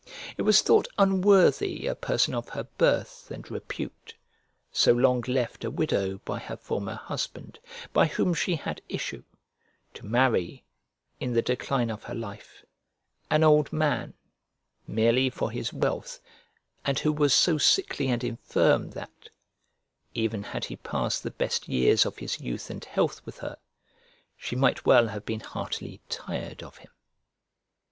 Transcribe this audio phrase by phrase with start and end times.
[0.35, 4.15] It was thought unworthy a person of her birth and repute,
[4.71, 7.59] so long left a widow by her former husband,
[7.93, 9.23] by whom she had issue,
[9.93, 10.65] to marry,
[11.19, 12.65] in the decline of her life,
[13.29, 14.15] an old man,
[14.87, 16.19] merely for his wealth,
[16.83, 19.29] and who was so sickly and infirm that,
[20.15, 23.55] even had he passed the best years of his youth and health with her,
[24.35, 26.89] she might well have been heartily tired of him.